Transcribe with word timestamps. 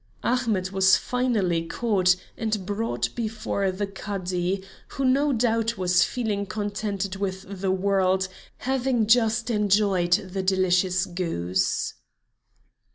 Ahmet 0.23 0.71
was 0.71 0.97
finally 0.97 1.63
caught 1.67 2.15
and 2.35 2.65
brought 2.65 3.13
before 3.13 3.71
the 3.71 3.85
Cadi, 3.85 4.63
who 4.87 5.05
no 5.05 5.31
doubt 5.31 5.77
was 5.77 6.03
feeling 6.03 6.47
contented 6.47 7.17
with 7.17 7.45
the 7.47 7.69
world, 7.69 8.27
having 8.57 9.05
just 9.05 9.51
enjoyed 9.51 10.13
the 10.13 10.41
delicious 10.41 11.05
goose. 11.05 11.93